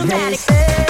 automatic. 0.00 0.40
Yes. 0.48 0.87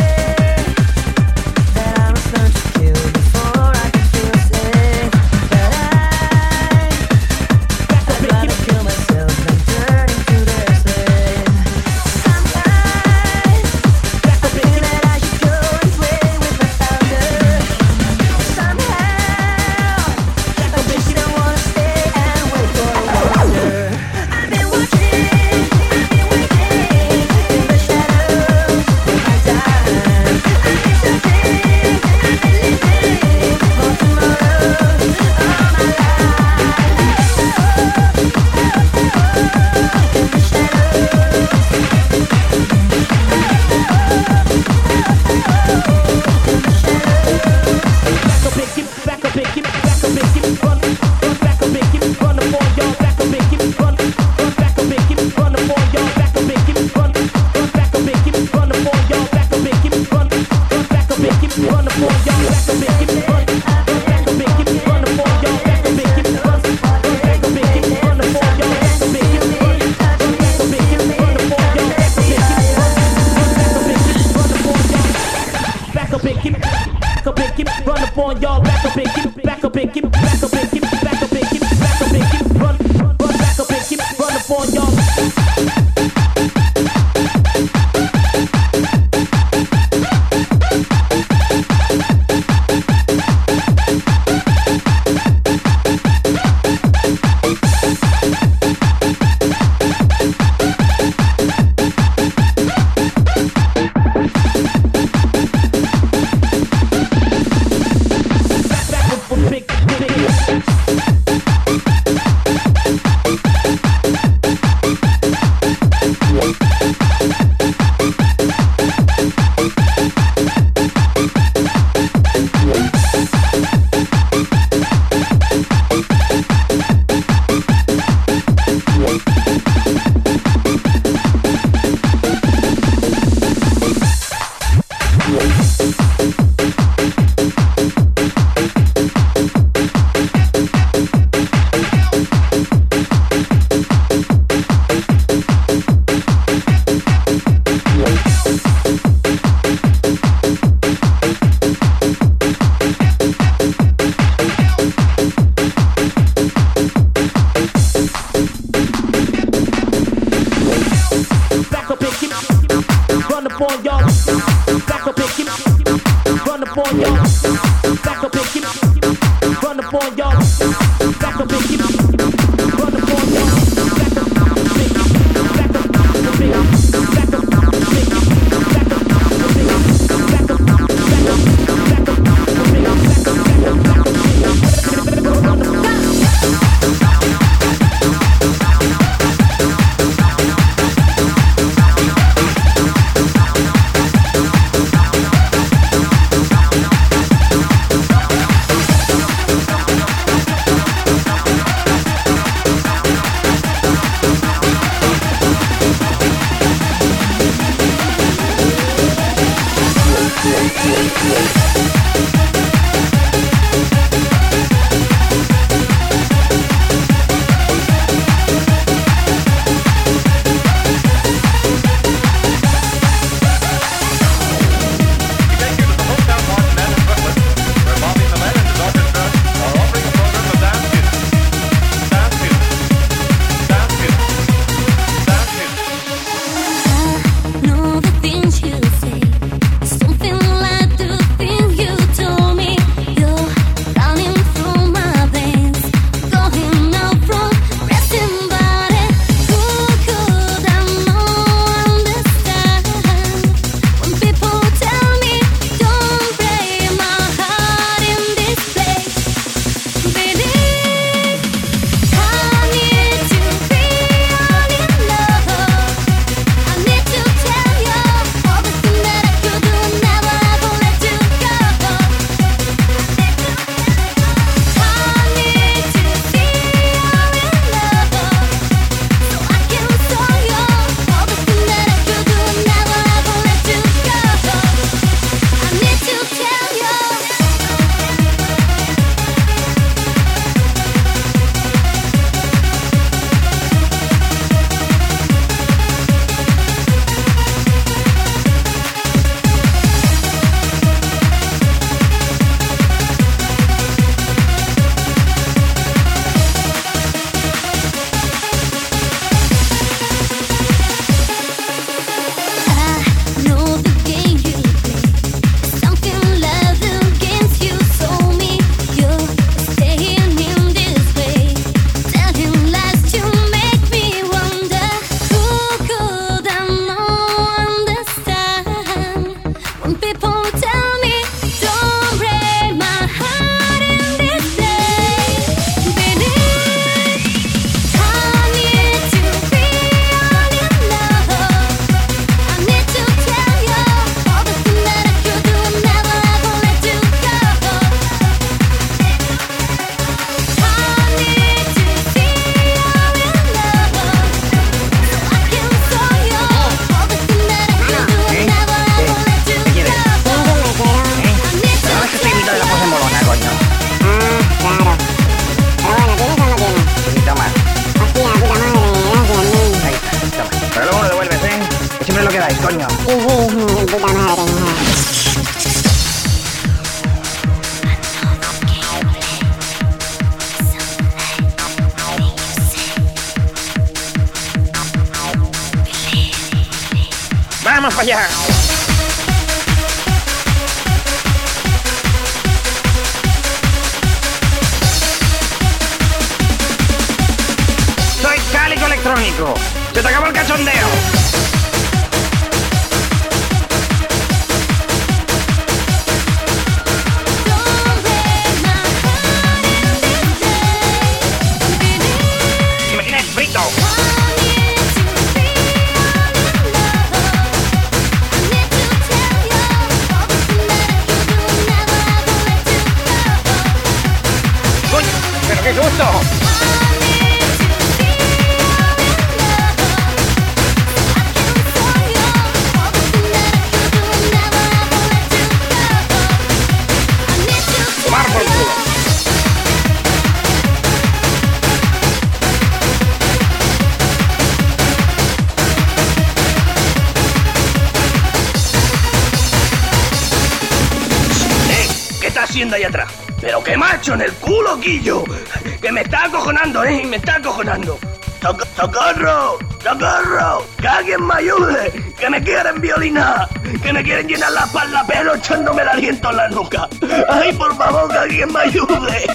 Que 455.80 455.92
me 455.92 456.00
está 456.02 456.24
acojonando, 456.24 456.84
¿eh? 456.84 457.04
Me 457.06 457.16
está 457.16 457.36
acojonando. 457.36 457.98
¡Socorro! 458.40 459.58
¡Socorro! 459.82 460.64
¡Que 460.80 460.88
alguien 460.88 461.26
me 461.26 461.34
ayude! 461.34 462.14
¡Que 462.18 462.30
me 462.30 462.42
quieren 462.42 462.80
violinar! 462.80 463.48
¡Que 463.82 463.92
me 463.92 464.02
quieren 464.02 464.28
llenar 464.28 464.52
la 464.52 464.60
espalda 464.64 465.04
pelo 465.06 465.34
echándome 465.34 465.82
el 465.82 465.88
aliento 465.88 466.30
en 466.30 466.36
la 466.36 466.48
nuca! 466.48 466.88
¡Ay, 467.28 467.52
por 467.52 467.76
favor, 467.76 468.08
que 468.08 468.18
alguien 468.18 468.52
me 468.52 468.60
ayude! 468.60 469.26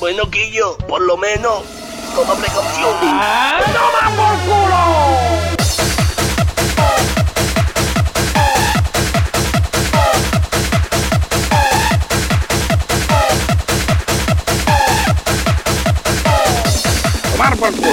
bueno, 0.00 0.28
Quillo, 0.30 0.76
por 0.78 1.00
lo 1.02 1.16
menos, 1.16 1.62
toma 2.14 2.34
precaución. 2.34 2.96
¡Ah, 3.02 3.60
¡Toma 3.66 4.16
por 4.16 4.38
culo! 4.40 5.07
tomar 17.48 17.56
por 17.56 17.72
culo. 17.80 17.88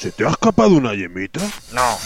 ¿Se 0.00 0.12
te 0.12 0.26
ha 0.26 0.30
escapado 0.30 0.74
una 0.74 0.92
yemita? 0.94 1.40
No. 1.72 1.98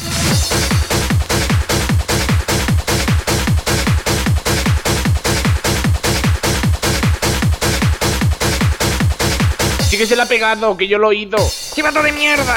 Que 9.98 10.06
se 10.06 10.14
la 10.14 10.22
ha 10.22 10.26
pegado, 10.26 10.76
que 10.76 10.87
yo 10.87 10.96
lo 10.96 11.08
he 11.08 11.16
oído. 11.16 11.38
¡Chivato 11.74 12.00
de 12.04 12.12
mierda! 12.12 12.54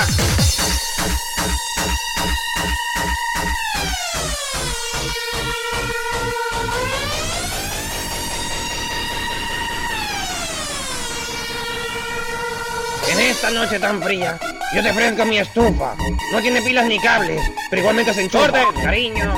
En 13.09 13.19
esta 13.19 13.49
noche 13.49 13.79
tan 13.79 14.03
fría, 14.03 14.39
yo 14.75 14.83
te 14.83 14.91
ofrezco 14.91 15.25
mi 15.25 15.39
estufa. 15.39 15.95
No 16.31 16.41
tiene 16.41 16.61
pilas 16.61 16.85
ni 16.85 16.99
cables, 16.99 17.41
pero 17.71 17.79
igualmente 17.79 18.13
se 18.13 18.21
enchufa. 18.21 18.43
¡Orden! 18.43 18.65
Cariño, 18.83 19.35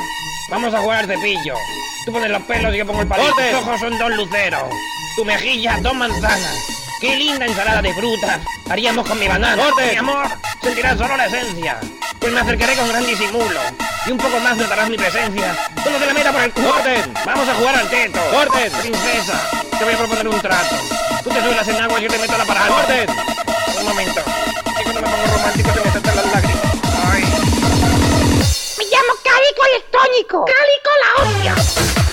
vamos 0.49 0.73
a 0.73 0.81
jugar 0.81 0.99
al 0.99 1.07
cepillo. 1.07 1.55
Tú 2.05 2.11
pones 2.11 2.29
los 2.29 2.41
pelos 2.43 2.75
y 2.75 2.79
yo 2.79 2.85
pongo 2.85 3.01
el 3.01 3.07
palito. 3.07 3.31
¡Orden! 3.33 3.51
Tus 3.51 3.61
ojos 3.61 3.79
son 3.79 3.97
dos 3.97 4.11
luceros. 4.11 4.63
Tu 5.15 5.23
mejilla, 5.23 5.79
dos 5.81 5.95
manzanas. 5.95 6.72
Qué 7.03 7.17
linda 7.17 7.45
ensalada 7.45 7.81
de 7.81 7.93
frutas 7.93 8.39
haríamos 8.69 9.05
con 9.05 9.19
mi 9.19 9.27
banana. 9.27 9.61
¡Orden! 9.61 9.89
Mi 9.89 9.97
amor, 9.97 10.25
sentirás 10.61 10.97
solo 10.97 11.17
la 11.17 11.25
esencia. 11.25 11.77
Pues 12.17 12.31
me 12.31 12.39
acercaré 12.39 12.77
con 12.77 12.87
gran 12.87 13.05
disimulo. 13.05 13.59
Y 14.05 14.11
un 14.11 14.17
poco 14.17 14.39
más 14.39 14.55
notarás 14.55 14.89
mi 14.89 14.95
presencia. 14.95 15.53
Cuando 15.81 15.99
te 15.99 16.05
la 16.05 16.13
meta 16.13 16.31
por 16.31 16.41
el 16.41 16.53
culo. 16.53 16.69
¡Orden! 16.69 17.13
Vamos 17.25 17.49
a 17.49 17.55
jugar 17.55 17.75
al 17.75 17.89
teto. 17.89 18.21
¡Orden! 18.33 18.71
Princesa, 18.71 19.49
te 19.77 19.83
voy 19.83 19.93
a 19.93 19.97
proponer 19.97 20.27
un 20.29 20.39
trato. 20.39 20.75
Tú 21.25 21.29
te 21.29 21.41
suelas 21.41 21.67
en 21.67 21.81
agua 21.81 21.99
y 21.99 22.03
yo 22.03 22.09
te 22.09 22.19
meto 22.19 22.37
la 22.37 22.45
parada. 22.45 22.73
¡Orden! 22.73 23.09
Un 23.79 23.85
momento. 23.85 24.21
Y 24.79 24.83
cuando 24.83 25.01
me 25.01 25.07
pongo 25.09 25.25
romántico 25.25 25.73
se 25.73 25.79
me 25.81 25.91
saltan 25.91 26.15
las 26.15 26.25
lágrimas. 26.25 26.63
Ay. 27.11 27.23
Me 28.77 28.85
llamo 28.85 29.13
Cálico 29.25 29.65
el 29.65 29.81
Estónico. 29.81 30.45
Cálico 30.45 30.89
la 31.03 31.51
hostia. 31.51 32.12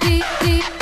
deep, 0.00 0.24
deep. 0.40 0.81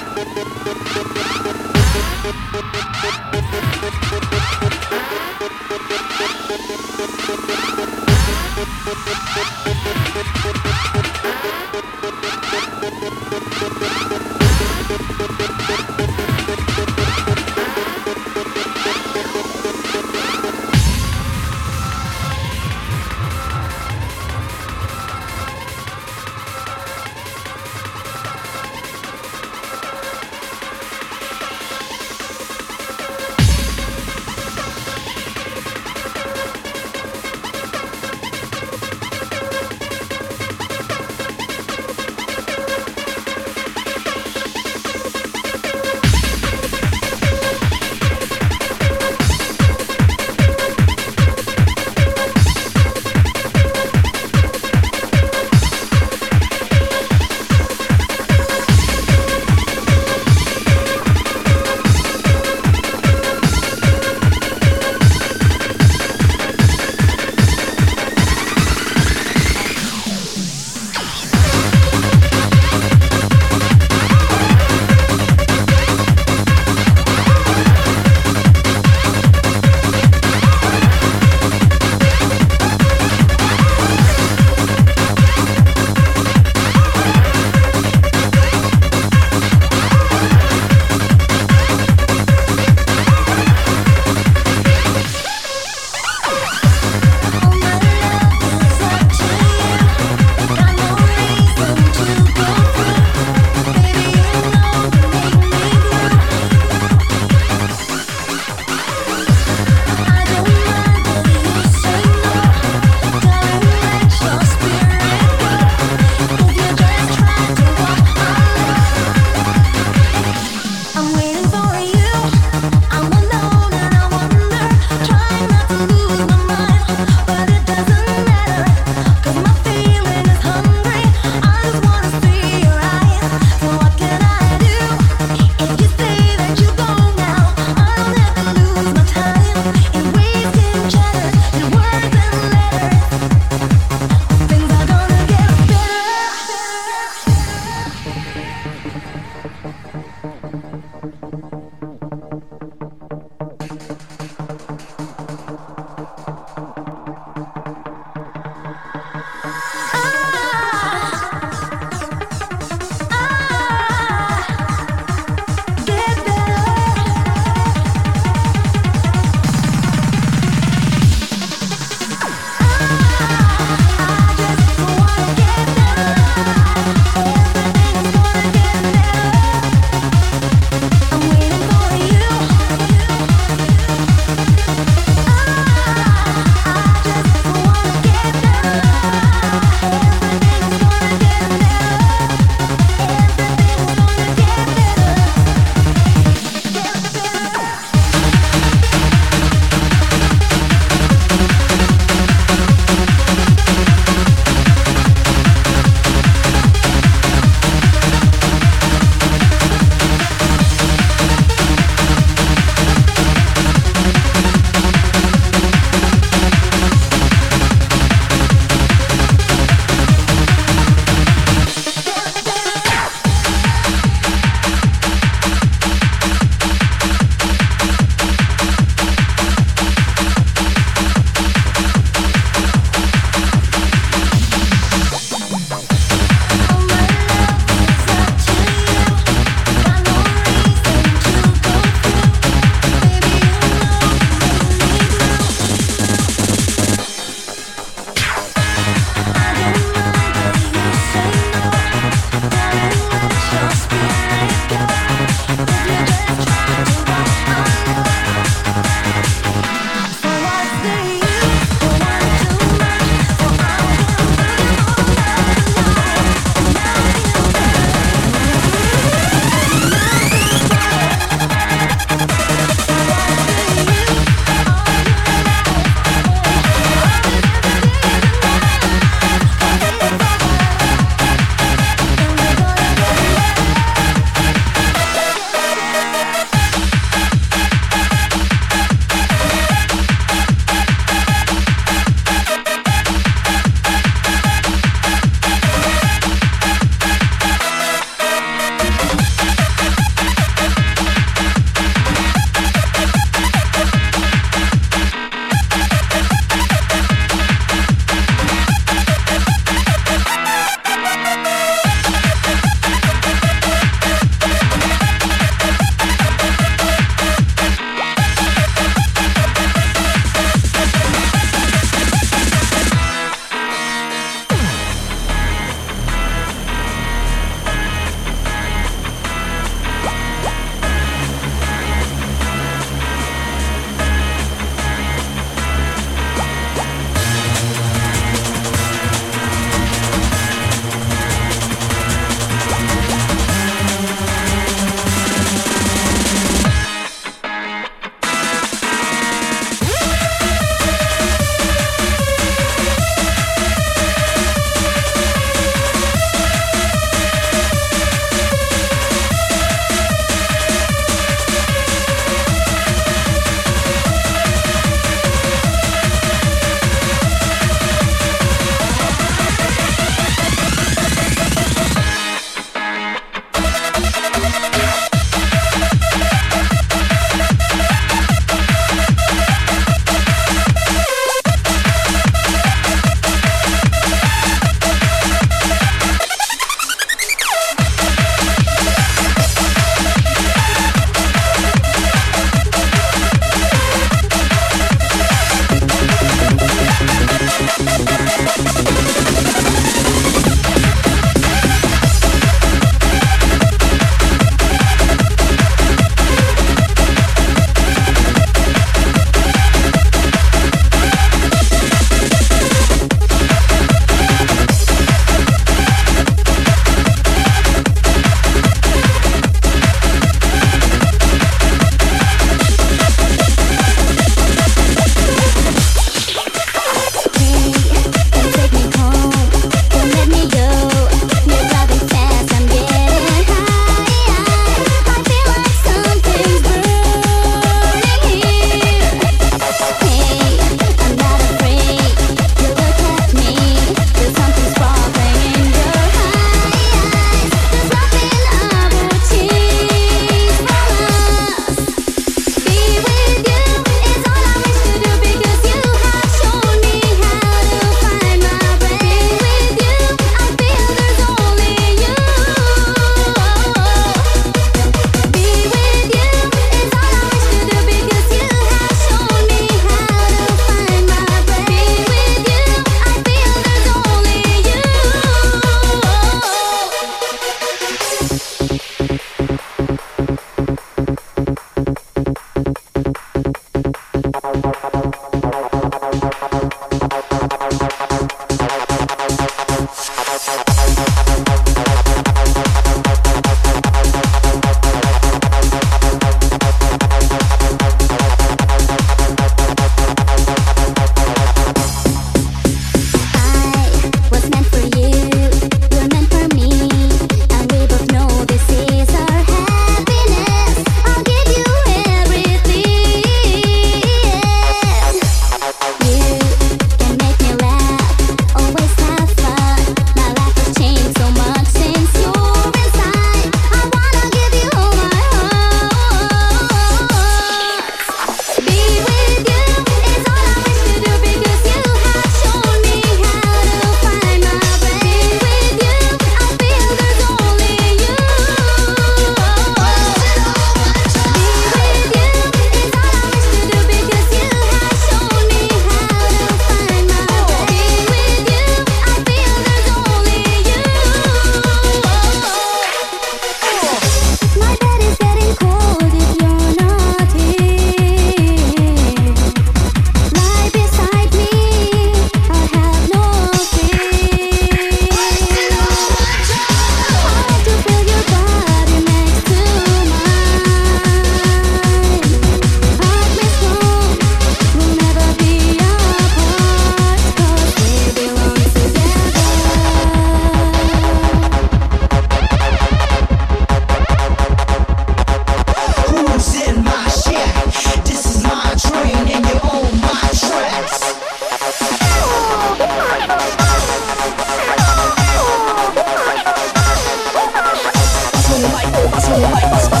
Like, 599.31 600.00